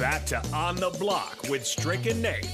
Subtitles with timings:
[0.00, 2.48] back to On the Block with Strick and Nate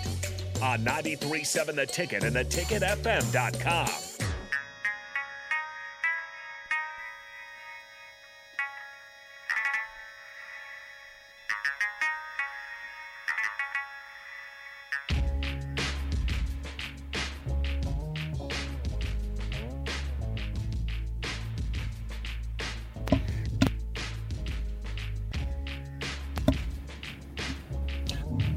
[0.60, 4.05] on 93.7 The Ticket and theticketfm.com.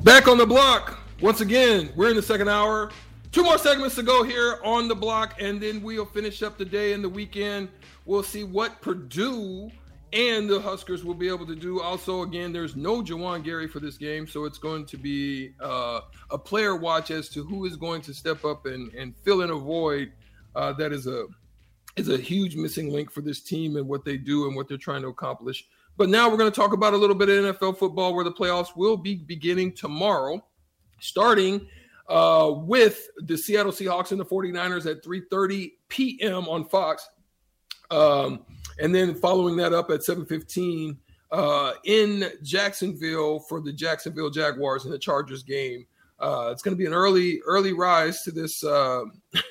[0.09, 0.97] Back on the block.
[1.21, 2.89] Once again, we're in the second hour.
[3.31, 6.65] Two more segments to go here on the block, and then we'll finish up the
[6.65, 7.69] day and the weekend.
[8.07, 9.69] We'll see what Purdue
[10.11, 11.79] and the Huskers will be able to do.
[11.79, 15.99] Also, again, there's no Juwan Gary for this game, so it's going to be uh,
[16.31, 19.51] a player watch as to who is going to step up and, and fill in
[19.51, 20.11] a void
[20.55, 21.27] uh, that is a
[21.97, 24.75] is a huge missing link for this team and what they do and what they're
[24.75, 25.67] trying to accomplish.
[25.99, 28.31] But now we're going to talk about a little bit of NFL football where the
[28.31, 30.41] playoffs will be beginning tomorrow,
[31.01, 31.67] starting
[32.07, 36.47] uh, with the Seattle Seahawks and the 49ers at 3:30 p.m.
[36.47, 37.09] on Fox.
[37.91, 38.45] Um,
[38.79, 40.95] and then following that up at 7:15
[41.33, 45.85] uh, in Jacksonville for the Jacksonville Jaguars and the Chargers game.
[46.17, 49.03] Uh, it's going to be an early early rise to this uh,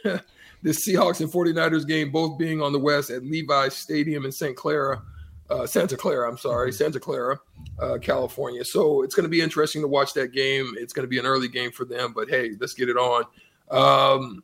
[0.63, 4.57] this Seahawks and 49ers game, both being on the west at Levi's Stadium in St.
[4.57, 5.03] Clara
[5.51, 6.29] uh, Santa Clara.
[6.29, 7.39] I'm sorry, Santa Clara,
[7.81, 8.65] uh, California.
[8.65, 10.75] So it's going to be interesting to watch that game.
[10.79, 13.25] It's going to be an early game for them, but hey, let's get it on.
[13.71, 14.43] Um,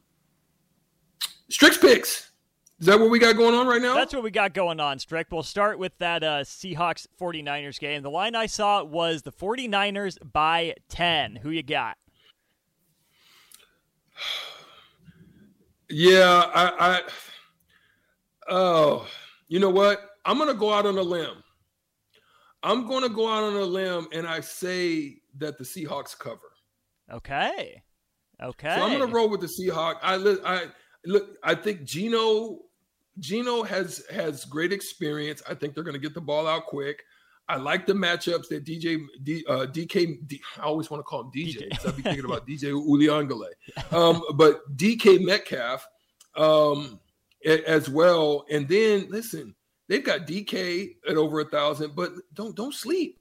[1.49, 2.31] Strick's picks.
[2.81, 3.95] Is that what we got going on right now?
[3.95, 5.29] That's what we got going on, Strick.
[5.31, 8.03] We'll start with that uh, Seahawks 49ers game.
[8.03, 11.37] The line I saw was the 49ers by 10.
[11.37, 11.97] Who you got?
[15.91, 17.03] Yeah, I, I
[18.49, 19.07] oh,
[19.49, 20.14] you know what?
[20.25, 21.43] I'm going to go out on a limb.
[22.63, 26.41] I'm going to go out on a limb and I say that the Seahawks cover.
[27.13, 27.83] Okay.
[28.43, 28.77] Okay.
[28.77, 29.99] So I'm going to roll with the Seahawks.
[30.03, 30.15] I
[30.45, 30.67] I
[31.05, 31.37] look.
[31.43, 32.61] I think Gino
[33.19, 35.43] Gino has has great experience.
[35.49, 37.03] I think they're going to get the ball out quick.
[37.47, 40.27] I like the matchups that DJ D, uh, DK.
[40.27, 41.69] D, I always want to call him DJ.
[41.71, 41.87] DJ.
[41.89, 43.53] I'd be thinking about DJ Uiagalelei.
[43.93, 45.87] Um, but DK Metcalf
[46.37, 46.99] um,
[47.45, 48.45] as well.
[48.51, 49.55] And then listen,
[49.89, 53.21] They've got DK at over a thousand, but don't don't sleep.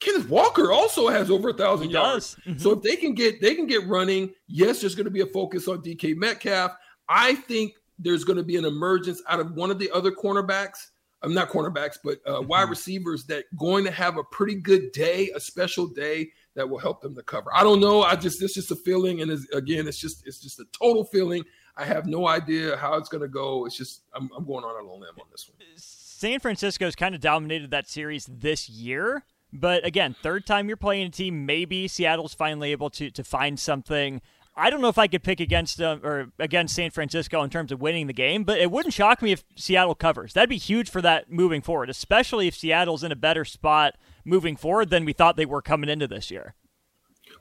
[0.00, 2.36] Kenneth Walker also has over a thousand yards.
[2.46, 2.58] Mm-hmm.
[2.58, 5.26] So if they can get they can get running, yes, there's going to be a
[5.26, 6.72] focus on DK Metcalf.
[7.08, 10.88] I think there's going to be an emergence out of one of the other cornerbacks.
[11.22, 12.48] I'm not cornerbacks, but uh, mm-hmm.
[12.48, 16.78] wide receivers that going to have a pretty good day, a special day that will
[16.78, 17.50] help them to cover.
[17.54, 18.02] I don't know.
[18.02, 21.44] I just it's just a feeling, and again, it's just it's just a total feeling.
[21.76, 23.66] I have no idea how it's going to go.
[23.66, 25.58] It's just I'm, I'm going on a long limb on this one.
[25.76, 29.24] San Francisco's kind of dominated that series this year.
[29.52, 33.58] But again, third time you're playing a team, maybe Seattle's finally able to to find
[33.58, 34.20] something.
[34.58, 37.70] I don't know if I could pick against them or against San Francisco in terms
[37.70, 40.32] of winning the game, but it wouldn't shock me if Seattle covers.
[40.32, 44.56] That'd be huge for that moving forward, especially if Seattle's in a better spot moving
[44.56, 46.54] forward than we thought they were coming into this year.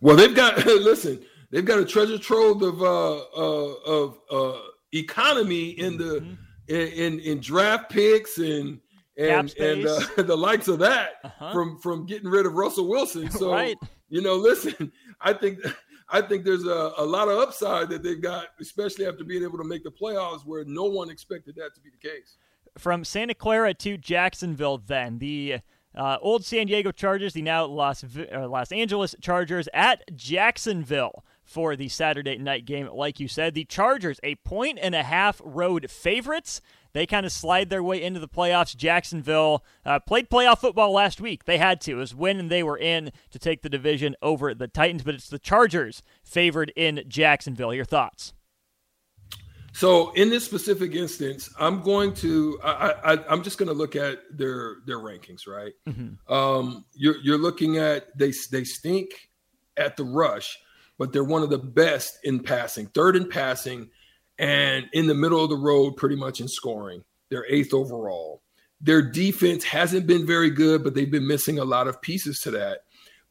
[0.02, 1.24] Well, they've got listen.
[1.56, 4.60] They've got a treasure trove of uh, uh, of uh,
[4.92, 6.34] economy in the mm-hmm.
[6.68, 8.82] in, in, in draft picks and
[9.18, 11.54] and and uh, the likes of that uh-huh.
[11.54, 13.30] from from getting rid of Russell Wilson.
[13.32, 13.78] So right.
[14.10, 15.60] you know, listen, I think
[16.10, 19.58] I think there's a, a lot of upside that they've got, especially after being able
[19.58, 22.36] to make the playoffs, where no one expected that to be the case.
[22.78, 25.60] From Santa Clara to Jacksonville, then the
[25.96, 31.76] uh, old San Diego Chargers, the now Los uh, Los Angeles Chargers at Jacksonville for
[31.76, 32.90] the Saturday night game.
[32.92, 36.60] Like you said, the Chargers, a point and a half road favorites.
[36.92, 38.76] They kind of slide their way into the playoffs.
[38.76, 41.46] Jacksonville uh, played playoff football last week.
[41.46, 41.92] They had to.
[41.92, 45.30] It was when they were in to take the division over the Titans, but it's
[45.30, 47.74] the Chargers favored in Jacksonville.
[47.74, 48.34] Your thoughts?
[49.76, 53.98] So in this specific instance, I'm going to I, I am just going to look
[53.98, 55.74] at their their rankings, right?
[55.86, 56.34] Mm-hmm.
[56.34, 59.10] Um, you're you're looking at they they stink
[59.76, 60.58] at the rush,
[60.98, 63.90] but they're one of the best in passing, third in passing,
[64.38, 67.04] and in the middle of the road, pretty much in scoring.
[67.30, 68.42] They're eighth overall.
[68.82, 72.52] Their defense hasn't been very good, but they've been missing a lot of pieces to
[72.52, 72.80] that.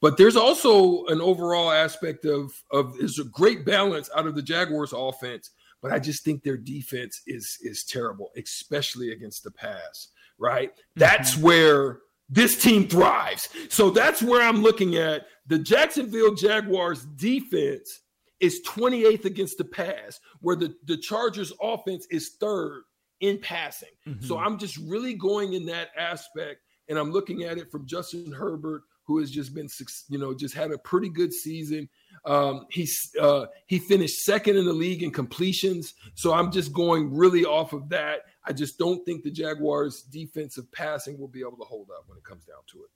[0.00, 4.42] But there's also an overall aspect of of there's a great balance out of the
[4.42, 5.50] Jaguars offense,
[5.80, 10.08] but I just think their defense is is terrible, especially against the pass.
[10.38, 10.72] Right?
[10.72, 11.00] Mm-hmm.
[11.00, 13.48] That's where this team thrives.
[13.68, 18.00] So that's where I'm looking at the Jacksonville Jaguars defense
[18.40, 22.82] is 28th against the pass, where the, the Chargers offense is third
[23.20, 23.88] in passing.
[24.06, 24.24] Mm-hmm.
[24.24, 28.32] So I'm just really going in that aspect and I'm looking at it from Justin
[28.32, 29.68] Herbert who has just been,
[30.08, 31.88] you know, just had a pretty good season.
[32.24, 37.14] Um, he's uh, he finished second in the league in completions, so I'm just going
[37.14, 38.20] really off of that.
[38.46, 42.16] I just don't think the Jaguars' defensive passing will be able to hold up when
[42.16, 42.90] it comes down to it.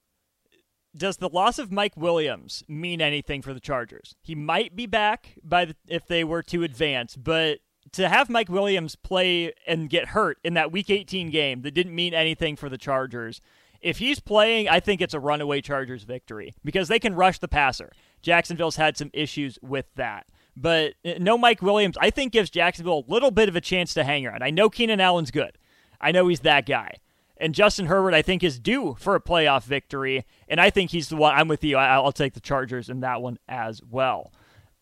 [0.96, 4.16] Does the loss of Mike Williams mean anything for the Chargers?
[4.22, 7.58] He might be back by the, if they were to advance, but
[7.92, 11.94] to have Mike Williams play and get hurt in that Week 18 game that didn't
[11.94, 13.40] mean anything for the Chargers.
[13.80, 17.48] If he's playing, I think it's a runaway Chargers victory because they can rush the
[17.48, 17.92] passer.
[18.22, 20.26] Jacksonville's had some issues with that.
[20.56, 23.94] But uh, no Mike Williams, I think gives Jacksonville a little bit of a chance
[23.94, 24.42] to hang around.
[24.42, 25.56] I know Keenan Allen's good.
[26.00, 26.94] I know he's that guy.
[27.40, 30.26] And Justin Herbert, I think, is due for a playoff victory.
[30.48, 31.34] And I think he's the one.
[31.34, 31.76] I'm with you.
[31.76, 34.32] I'll take the Chargers in that one as well.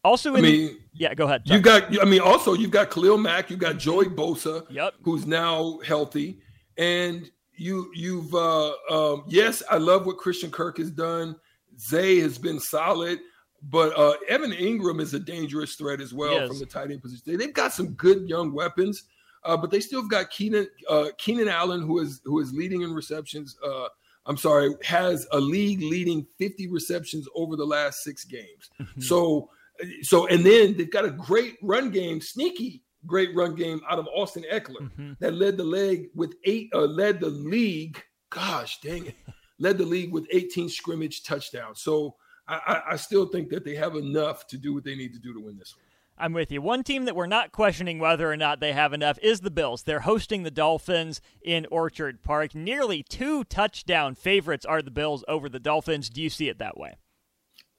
[0.05, 1.43] Also, in I mean, the, yeah, go ahead.
[1.47, 4.95] You got, I mean, also you've got Khalil Mack, you've got Joey Bosa, yep.
[5.03, 6.39] who's now healthy,
[6.79, 11.35] and you, you've, uh, um, yes, I love what Christian Kirk has done.
[11.81, 13.19] Zay has been solid,
[13.65, 17.37] but uh, Evan Engram is a dangerous threat as well from the tight end position.
[17.37, 19.03] They've got some good young weapons,
[19.45, 22.83] uh, but they still have got Keenan, uh, Keenan Allen, who is who is leading
[22.83, 23.57] in receptions.
[23.65, 23.89] Uh,
[24.27, 28.71] I'm sorry, has a league leading 50 receptions over the last six games.
[28.81, 29.01] Mm-hmm.
[29.01, 29.51] So
[30.03, 34.09] so and then they've got a great run game, sneaky great run game out of
[34.09, 35.13] Austin Ekeler mm-hmm.
[35.21, 38.03] that led the leg with eight, uh, led the league.
[38.31, 39.15] Gosh, dang it,
[39.59, 41.83] led the league with 18 scrimmage touchdowns.
[41.83, 42.17] So
[42.49, 45.35] I, I still think that they have enough to do what they need to do
[45.35, 45.86] to win this one.
[46.19, 46.63] I'm with you.
[46.63, 49.83] One team that we're not questioning whether or not they have enough is the Bills.
[49.83, 52.55] They're hosting the Dolphins in Orchard Park.
[52.55, 56.09] Nearly two touchdown favorites are the Bills over the Dolphins.
[56.09, 56.97] Do you see it that way?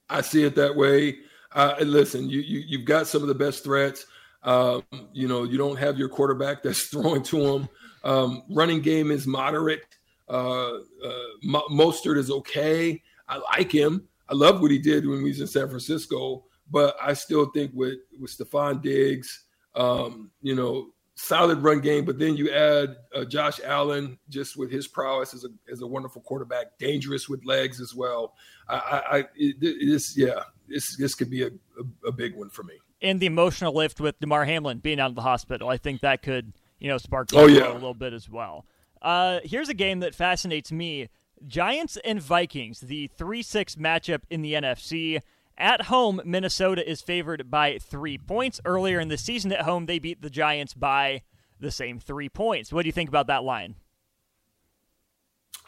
[0.10, 1.18] I see it that way.
[1.54, 4.06] Uh, listen, you, you you've got some of the best threats.
[4.44, 7.70] Um, you know, you don't have your quarterback that's throwing to him.
[8.04, 9.82] Um, running game is moderate.
[10.30, 13.02] Uh, uh, Mostert is okay.
[13.28, 14.08] I like him.
[14.30, 17.72] I love what he did when he was in San Francisco, but I still think
[17.74, 22.06] with with Stefon Diggs, um, you know, solid run game.
[22.06, 25.88] But then you add uh, Josh Allen, just with his prowess as a as a
[25.88, 28.34] wonderful quarterback, dangerous with legs as well.
[28.70, 29.26] I, I, I
[29.60, 32.76] this yeah, this this could be a, a, a big one for me.
[33.02, 36.22] And the emotional lift with Damar Hamlin being out of the hospital, I think that
[36.22, 37.72] could you know spark oh, yeah.
[37.72, 38.66] a little bit as well.
[39.02, 41.10] Uh, here's a game that fascinates me:
[41.46, 45.22] Giants and Vikings, the three-six matchup in the NFC.
[45.58, 48.62] At home, Minnesota is favored by three points.
[48.64, 51.24] Earlier in the season, at home, they beat the Giants by
[51.60, 52.72] the same three points.
[52.72, 53.76] What do you think about that line?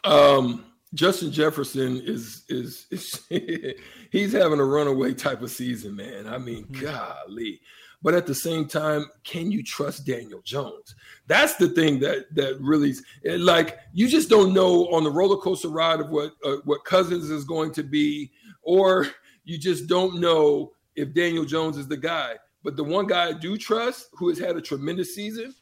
[0.04, 0.64] Um,
[0.94, 3.20] Justin Jefferson is is, is
[4.10, 6.26] he's having a runaway type of season, man.
[6.26, 6.84] I mean, mm-hmm.
[6.84, 7.60] golly.
[8.02, 10.94] But at the same time, can you trust Daniel Jones?
[11.26, 12.94] That's the thing that that really
[13.24, 17.28] like you just don't know on the roller coaster ride of what uh, what Cousins
[17.28, 18.30] is going to be,
[18.62, 19.06] or
[19.50, 22.36] you just don't know if Daniel Jones is the guy.
[22.62, 25.52] But the one guy I do trust, who has had a tremendous season,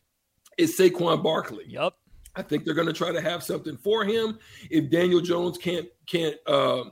[0.58, 1.64] is Saquon Barkley.
[1.68, 1.94] Yep.
[2.36, 4.38] I think they're going to try to have something for him.
[4.70, 6.84] If Daniel Jones can't can't uh,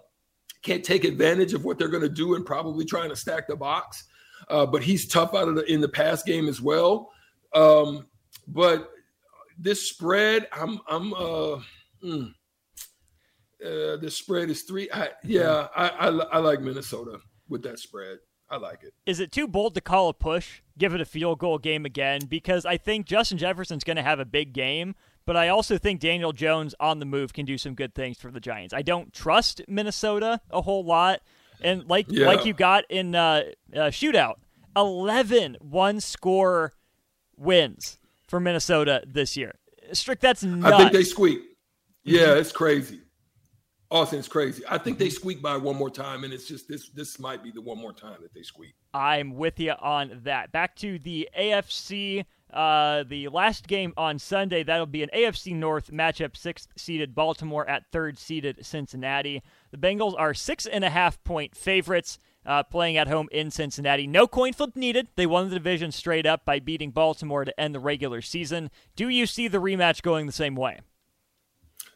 [0.62, 3.56] can't take advantage of what they're going to do and probably trying to stack the
[3.56, 4.04] box,
[4.48, 7.10] uh, but he's tough out of the in the pass game as well.
[7.54, 8.06] Um,
[8.48, 8.90] but
[9.58, 11.60] this spread, I'm I'm uh,
[12.02, 12.32] mm,
[13.64, 14.88] uh the spread is three.
[14.92, 17.18] I, yeah, I, I I like Minnesota
[17.48, 18.18] with that spread.
[18.48, 18.94] I like it.
[19.06, 20.60] Is it too bold to call a push?
[20.78, 24.20] Give it a field goal game again because I think Justin Jefferson's going to have
[24.20, 27.74] a big game, but I also think Daniel Jones on the move can do some
[27.74, 28.72] good things for the Giants.
[28.72, 31.20] I don't trust Minnesota a whole lot.
[31.60, 32.26] And like yeah.
[32.26, 34.34] like you got in uh, uh, shootout,
[34.76, 36.72] 11 one score
[37.36, 39.54] wins for Minnesota this year.
[39.92, 40.72] Strick, that's nuts.
[40.72, 41.40] I think they squeak.
[42.04, 43.00] Yeah, it's crazy.
[43.90, 44.62] Austin, it's crazy.
[44.68, 46.88] I think they squeak by one more time, and it's just this.
[46.88, 48.74] This might be the one more time that they squeak.
[48.92, 50.50] I'm with you on that.
[50.50, 55.90] Back to the AFC uh, the last game on Sunday, that'll be an AFC North
[55.90, 59.42] matchup, sixth seeded Baltimore at third seeded Cincinnati.
[59.72, 62.18] The Bengals are six and a half point favorites.
[62.44, 64.06] Uh, playing at home in Cincinnati.
[64.06, 65.08] No coin flip needed.
[65.16, 68.70] They won the division straight up by beating Baltimore to end the regular season.
[68.94, 70.78] Do you see the rematch going the same way?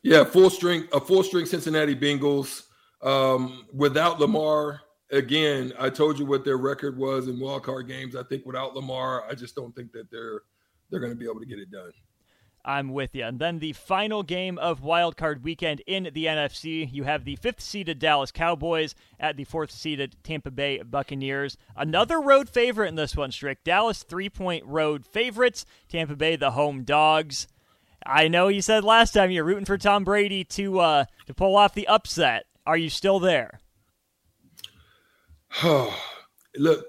[0.02, 2.64] Yeah, full string, a full string Cincinnati Bengals
[3.02, 4.80] um, without Lamar
[5.10, 8.16] again, I told you what their record was in wild card games.
[8.16, 10.42] I think without Lamar, I just don't think that they're
[10.90, 11.92] they're going to be able to get it done.
[12.62, 13.24] I'm with you.
[13.24, 17.36] And then the final game of wild card weekend in the NFC, you have the
[17.36, 21.56] fifth seeded Dallas Cowboys at the fourth seeded Tampa Bay Buccaneers.
[21.74, 23.64] Another road favorite in this one, Strick.
[23.64, 25.64] Dallas three point road favorites.
[25.88, 27.48] Tampa Bay the home dogs.
[28.04, 31.56] I know you said last time you're rooting for Tom Brady to uh, to pull
[31.56, 32.46] off the upset.
[32.66, 33.60] Are you still there?
[36.56, 36.86] Look,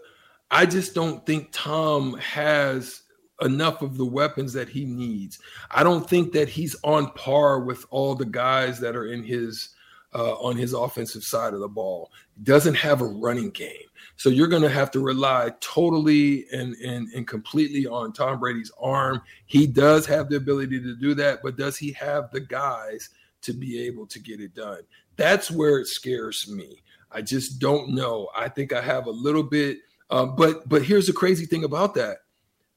[0.49, 3.03] I just don't think Tom has
[3.41, 5.39] enough of the weapons that he needs.
[5.71, 9.69] I don't think that he's on par with all the guys that are in his
[10.13, 12.11] uh, on his offensive side of the ball.
[12.43, 17.07] Doesn't have a running game, so you're going to have to rely totally and, and
[17.13, 19.21] and completely on Tom Brady's arm.
[19.45, 23.09] He does have the ability to do that, but does he have the guys
[23.43, 24.81] to be able to get it done?
[25.15, 26.81] That's where it scares me.
[27.11, 28.29] I just don't know.
[28.35, 31.95] I think I have a little bit, uh, but but here's the crazy thing about
[31.95, 32.17] that.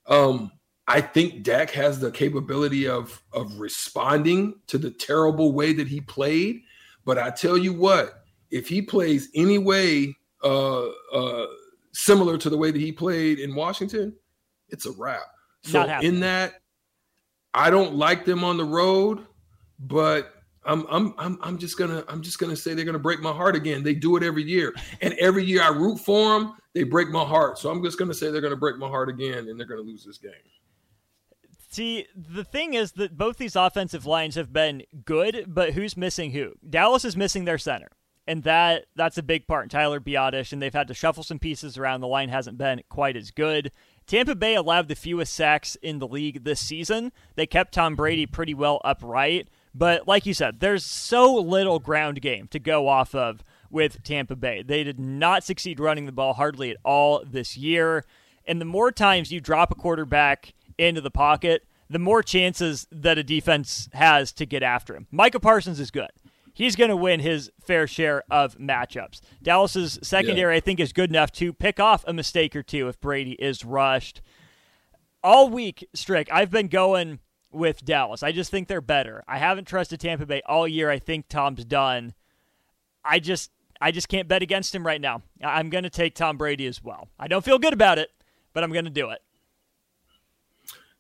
[0.06, 0.52] Um,
[0.86, 6.00] I think Dak has the capability of of responding to the terrible way that he
[6.00, 6.62] played.
[7.04, 11.46] But I tell you what, if he plays any way uh, uh,
[11.92, 14.14] similar to the way that he played in Washington,
[14.68, 15.22] it's a wrap.
[15.62, 16.54] So in that,
[17.54, 19.26] I don't like them on the road,
[19.78, 20.34] but
[20.66, 23.54] I'm I'm I'm I'm just gonna I'm just gonna say they're gonna break my heart
[23.54, 23.82] again.
[23.82, 26.54] They do it every year, and every year I root for them.
[26.74, 29.48] They break my heart, so I'm just gonna say they're gonna break my heart again,
[29.48, 30.32] and they're gonna lose this game.
[31.74, 36.30] See, the thing is that both these offensive lines have been good, but who's missing
[36.30, 36.52] who?
[36.70, 37.88] Dallas is missing their center.
[38.28, 39.70] And that that's a big part.
[39.70, 42.00] Tyler Biadasz, and they've had to shuffle some pieces around.
[42.00, 43.72] The line hasn't been quite as good.
[44.06, 47.10] Tampa Bay allowed the fewest sacks in the league this season.
[47.34, 49.48] They kept Tom Brady pretty well upright.
[49.74, 54.36] But like you said, there's so little ground game to go off of with Tampa
[54.36, 54.62] Bay.
[54.62, 58.04] They did not succeed running the ball hardly at all this year.
[58.46, 63.18] And the more times you drop a quarterback into the pocket, the more chances that
[63.18, 65.06] a defense has to get after him.
[65.10, 66.10] Micah Parsons is good.
[66.52, 69.20] He's going to win his fair share of matchups.
[69.42, 70.58] Dallas's secondary, yeah.
[70.58, 73.64] I think, is good enough to pick off a mistake or two if Brady is
[73.64, 74.22] rushed.
[75.22, 77.18] All week, Strick, I've been going
[77.50, 78.22] with Dallas.
[78.22, 79.24] I just think they're better.
[79.26, 80.90] I haven't trusted Tampa Bay all year.
[80.90, 82.14] I think Tom's done.
[83.04, 83.50] I just
[83.80, 85.22] I just can't bet against him right now.
[85.42, 87.08] I'm going to take Tom Brady as well.
[87.18, 88.10] I don't feel good about it,
[88.52, 89.22] but I'm going to do it.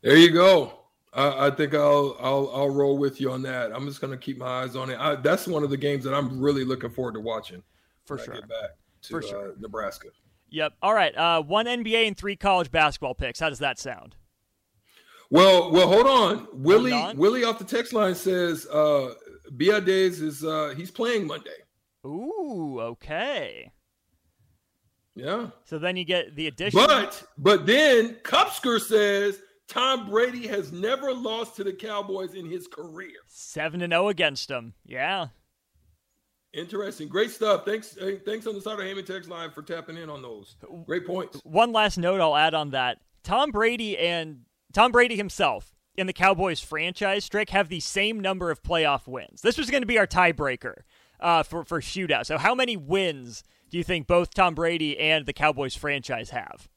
[0.04, 0.80] There you go.
[1.14, 3.72] I, I think I'll I'll I'll roll with you on that.
[3.74, 5.00] I'm just going to keep my eyes on it.
[5.00, 7.62] I, that's one of the games that I'm really looking forward to watching.
[8.04, 8.34] For sure.
[8.34, 8.70] get back
[9.02, 9.52] to For sure.
[9.52, 10.08] Uh, Nebraska.
[10.50, 10.74] Yep.
[10.82, 11.16] All right.
[11.16, 13.40] Uh, one NBA and three college basketball picks.
[13.40, 14.14] How does that sound?
[15.30, 16.48] Well, well, hold on.
[16.52, 17.16] Willie hold on.
[17.16, 19.14] Willie off the text line says uh
[19.56, 21.50] Biadasz is uh he's playing Monday.
[22.04, 23.72] Ooh, okay.
[25.14, 25.48] Yeah.
[25.64, 26.78] So then you get the addition.
[26.78, 32.66] But but then Cupsker says Tom Brady has never lost to the Cowboys in his
[32.66, 33.16] career.
[33.26, 34.74] 7 and 0 against them.
[34.84, 35.28] Yeah.
[36.52, 37.08] Interesting.
[37.08, 37.64] Great stuff.
[37.64, 40.56] Thanks thanks on the Sutter Heyman text line for tapping in on those.
[40.86, 41.40] Great points.
[41.42, 42.98] One last note I'll add on that.
[43.24, 44.42] Tom Brady and
[44.72, 49.40] Tom Brady himself in the Cowboys franchise, Strick, have the same number of playoff wins.
[49.42, 50.82] This was going to be our tiebreaker
[51.20, 52.26] uh, for, for shootout.
[52.26, 56.68] So, how many wins do you think both Tom Brady and the Cowboys franchise have?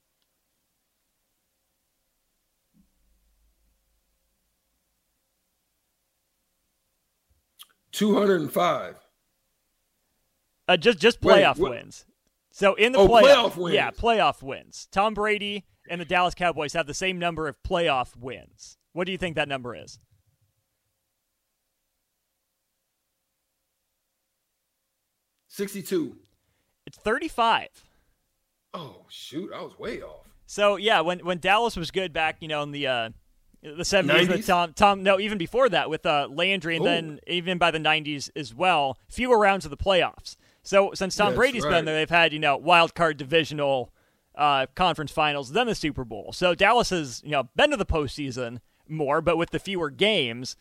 [7.97, 8.95] 205.
[10.67, 12.05] Uh, just just playoff Wait, wins.
[12.51, 13.75] So in the oh, playoff, playoff wins.
[13.75, 14.87] yeah, playoff wins.
[14.91, 18.77] Tom Brady and the Dallas Cowboys have the same number of playoff wins.
[18.93, 19.99] What do you think that number is?
[25.47, 26.17] Sixty-two.
[26.85, 27.69] It's thirty-five.
[28.75, 29.51] Oh shoot!
[29.55, 30.27] I was way off.
[30.45, 33.09] So yeah, when when Dallas was good back, you know, in the uh,
[33.61, 36.89] the 70s with Tom Tom no even before that with uh, Landry and Ooh.
[36.89, 40.37] then even by the 90s as well fewer rounds of the playoffs.
[40.63, 41.71] So since Tom That's Brady's right.
[41.71, 43.91] been there they've had you know wild card divisional
[44.35, 46.31] uh, conference finals then the Super Bowl.
[46.33, 50.55] So Dallas has you know been to the postseason more but with the fewer games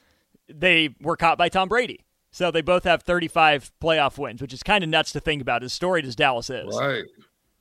[0.48, 2.04] they were caught by Tom Brady.
[2.30, 5.62] So they both have 35 playoff wins which is kind of nuts to think about
[5.62, 6.76] as storied as Dallas is.
[6.76, 7.04] Right.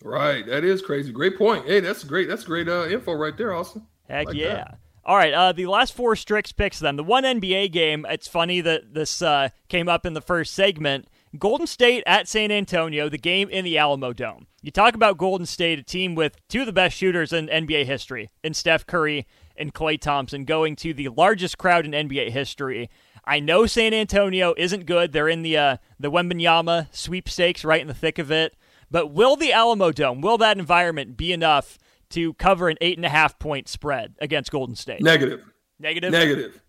[0.04, 0.46] Right.
[0.46, 1.12] That is crazy.
[1.12, 1.66] Great point.
[1.66, 2.30] Hey that's great.
[2.30, 3.86] That's great uh, info right there Austin.
[4.08, 4.54] Heck like yeah.
[4.54, 4.80] that.
[5.08, 6.96] All right, uh, the last four Strick's picks then.
[6.96, 11.08] The one NBA game, it's funny that this uh, came up in the first segment.
[11.38, 14.48] Golden State at San Antonio, the game in the Alamodome.
[14.64, 17.86] You talk about Golden State, a team with two of the best shooters in NBA
[17.86, 22.90] history, in Steph Curry and Klay Thompson, going to the largest crowd in NBA history.
[23.24, 25.12] I know San Antonio isn't good.
[25.12, 28.56] They're in the uh, the Wembanyama sweepstakes, right in the thick of it.
[28.90, 31.78] But will the Alamodome, will that environment be enough
[32.16, 35.02] to cover an eight and a half point spread against Golden State?
[35.02, 35.44] Negative.
[35.80, 36.12] Negative.
[36.12, 36.62] Negative.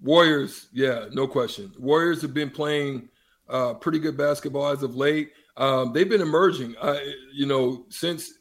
[0.00, 1.72] Warriors, yeah, no question.
[1.78, 3.08] Warriors have been playing
[3.48, 5.32] uh, pretty good basketball as of late.
[5.56, 6.74] Um, they've been emerging.
[6.80, 6.98] Uh,
[7.32, 8.32] you know, since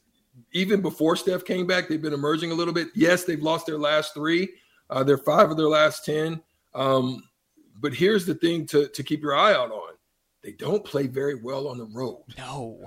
[0.51, 2.87] even before Steph came back, they've been emerging a little bit.
[2.95, 4.49] Yes, they've lost their last three.
[4.89, 6.41] Uh, they're five of their last ten.
[6.73, 7.23] Um,
[7.79, 9.92] but here's the thing to to keep your eye out on:
[10.43, 12.21] they don't play very well on the road.
[12.37, 12.81] No,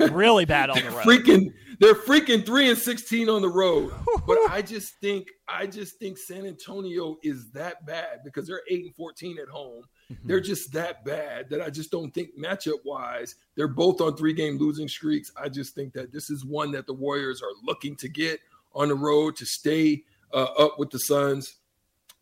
[0.00, 1.04] really bad on the road.
[1.04, 3.92] freaking, they're freaking three and sixteen on the road.
[4.26, 8.86] but I just think, I just think San Antonio is that bad because they're eight
[8.86, 9.84] and fourteen at home.
[10.10, 10.26] Mm-hmm.
[10.26, 14.32] They're just that bad that I just don't think matchup wise, they're both on three
[14.32, 15.30] game losing streaks.
[15.36, 18.40] I just think that this is one that the Warriors are looking to get
[18.74, 20.02] on the road to stay
[20.32, 21.56] uh, up with the Suns.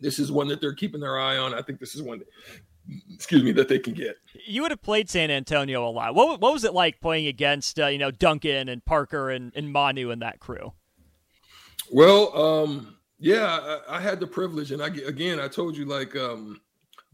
[0.00, 1.54] This is one that they're keeping their eye on.
[1.54, 2.28] I think this is one that
[3.12, 4.16] excuse me, that they can get.
[4.46, 6.14] You would have played San Antonio a lot.
[6.14, 9.72] What, what was it like playing against, uh, you know, Duncan and Parker and, and
[9.72, 10.72] Manu and that crew?
[11.90, 16.14] Well, um, yeah, I, I, had the privilege, and I again, I told you like
[16.16, 16.60] um,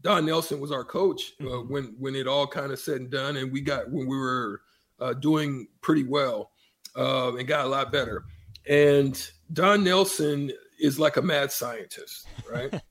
[0.01, 1.73] Don Nelson was our coach uh, mm-hmm.
[1.73, 4.61] when when it all kind of said and done, and we got when we were
[4.99, 6.51] uh, doing pretty well
[6.95, 8.25] uh, and got a lot better.
[8.69, 9.19] And
[9.53, 12.73] Don Nelson is like a mad scientist, right?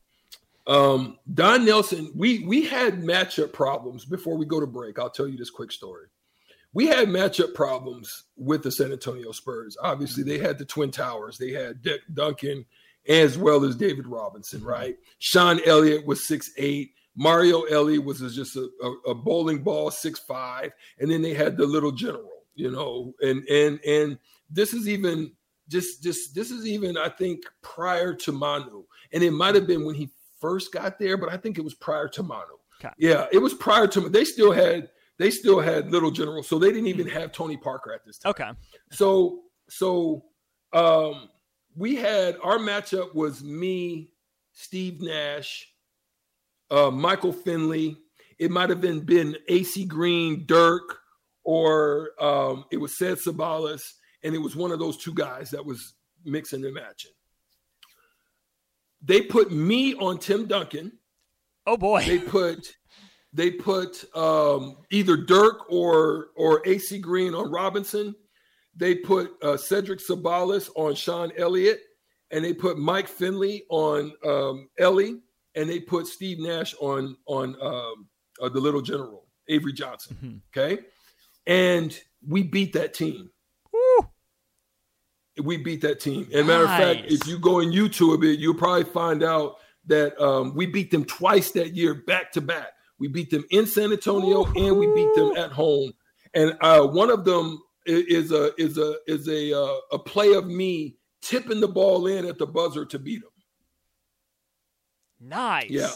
[0.66, 4.98] Um, Don Nelson, we we had matchup problems before we go to break.
[4.98, 6.06] I'll tell you this quick story.
[6.72, 9.76] We had matchup problems with the San Antonio Spurs.
[9.80, 11.38] Obviously, they had the Twin Towers.
[11.38, 12.66] They had Dick Duncan
[13.08, 14.96] as well as David Robinson, right?
[15.18, 16.92] Sean Elliott was six eight.
[17.14, 21.56] Mario Elie was just a, a, a bowling ball, six five, and then they had
[21.56, 24.18] the little general, you know, and and and
[24.50, 25.32] this is even
[25.68, 29.86] just just this is even I think prior to Manu, and it might have been
[29.86, 32.52] when he first got there, but I think it was prior to Manu.
[32.80, 32.92] Okay.
[32.98, 34.08] Yeah, it was prior to.
[34.08, 37.92] They still had they still had Little General, so they didn't even have Tony Parker
[37.92, 38.30] at this time.
[38.30, 38.50] Okay.
[38.90, 40.24] So so
[40.72, 41.28] um
[41.74, 44.10] we had our matchup was me,
[44.52, 45.68] Steve Nash,
[46.70, 47.98] uh, Michael Finley.
[48.38, 50.98] It might have been been AC Green, Dirk,
[51.44, 55.64] or um, it was Ced Ceballos, and it was one of those two guys that
[55.64, 57.12] was mixing and matching.
[59.02, 60.92] They put me on Tim Duncan.
[61.66, 62.04] Oh boy.
[62.04, 62.74] They put
[63.32, 68.14] they put um, either Dirk or or AC Green on Robinson.
[68.74, 71.80] They put uh, Cedric Ceballos on Sean Elliott,
[72.30, 75.20] and they put Mike Finley on um, Elie,
[75.54, 78.08] and they put Steve Nash on on um,
[78.40, 80.16] uh, the Little General Avery Johnson.
[80.22, 80.36] Mm-hmm.
[80.56, 80.82] Okay,
[81.46, 83.30] and we beat that team
[85.42, 86.28] we beat that team.
[86.34, 89.56] And matter of fact, if you go on YouTube a bit, you'll probably find out
[89.86, 92.68] that um, we beat them twice that year, back to back.
[92.98, 95.92] We beat them in San Antonio and we beat them at home.
[96.34, 100.46] And uh, one of them is a is a is a uh, a play of
[100.46, 103.30] me tipping the ball in at the buzzer to beat them.
[105.20, 105.70] Nice.
[105.70, 105.90] Yeah.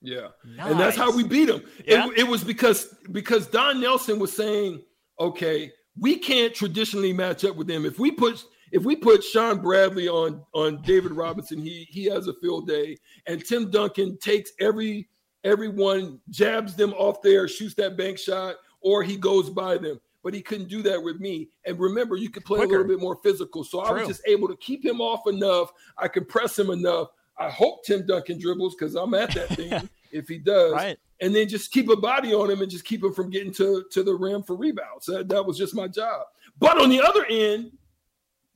[0.00, 0.28] Yeah.
[0.44, 0.70] Nice.
[0.70, 1.62] And that's how we beat them.
[1.86, 2.08] Yeah.
[2.08, 4.82] It, it was because because Don Nelson was saying,
[5.18, 7.84] okay, we can't traditionally match up with them.
[7.84, 12.26] If we put if we put Shawn Bradley on on David Robinson, he he has
[12.26, 15.08] a field day, and Tim Duncan takes every
[15.44, 20.00] everyone jabs them off there, shoots that bank shot, or he goes by them.
[20.24, 21.48] But he couldn't do that with me.
[21.66, 22.76] And remember, you could play Quicker.
[22.76, 23.64] a little bit more physical.
[23.64, 23.88] So True.
[23.88, 25.72] I was just able to keep him off enough.
[25.98, 27.08] I can press him enough.
[27.36, 30.74] I hope Tim Duncan dribbles because I'm at that thing if he does.
[30.74, 30.96] Right.
[31.20, 33.84] And then just keep a body on him and just keep him from getting to,
[33.90, 35.06] to the rim for rebounds.
[35.06, 36.26] That, that was just my job.
[36.58, 37.72] But on the other end,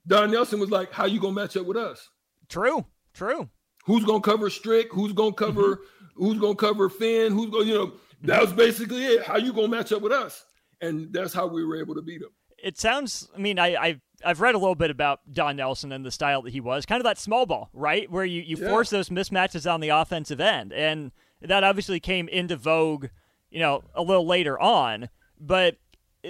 [0.07, 2.09] Don Nelson was like, "How you gonna match up with us?"
[2.49, 3.49] True, true.
[3.85, 4.92] Who's gonna cover Strick?
[4.92, 5.77] Who's gonna cover?
[5.77, 6.25] Mm-hmm.
[6.25, 7.33] Who's gonna cover Finn?
[7.33, 7.64] Who's gonna?
[7.64, 7.92] You know,
[8.23, 9.25] that was basically it.
[9.25, 10.45] How you gonna match up with us?
[10.81, 12.31] And that's how we were able to beat them.
[12.59, 13.29] It sounds.
[13.35, 16.42] I mean, I, I've I've read a little bit about Don Nelson and the style
[16.42, 18.69] that he was, kind of that small ball, right, where you you yeah.
[18.69, 23.07] force those mismatches on the offensive end, and that obviously came into vogue,
[23.51, 25.09] you know, a little later on.
[25.38, 25.77] But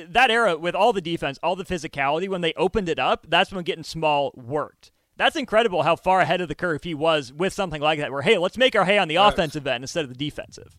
[0.08, 3.52] that era with all the defense, all the physicality, when they opened it up, that's
[3.52, 4.92] when getting small worked.
[5.16, 8.22] That's incredible how far ahead of the curve he was with something like that, where,
[8.22, 9.34] hey, let's make our hay on the facts.
[9.34, 10.76] offensive end instead of the defensive.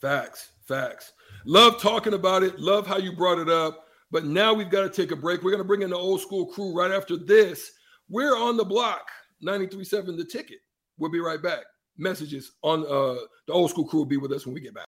[0.00, 1.12] Facts, facts.
[1.46, 2.58] Love talking about it.
[2.58, 3.84] Love how you brought it up.
[4.10, 5.42] But now we've got to take a break.
[5.42, 7.72] We're going to bring in the old school crew right after this.
[8.08, 9.08] We're on the block,
[9.44, 10.58] 93.7 The Ticket.
[10.98, 11.64] We'll be right back.
[11.96, 14.82] Messages on uh, the old school crew will be with us when we get back.